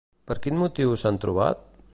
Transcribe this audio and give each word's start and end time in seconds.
Per 0.31 0.37
quin 0.45 0.57
motiu 0.61 0.97
s'han 1.03 1.23
trobat? 1.27 1.65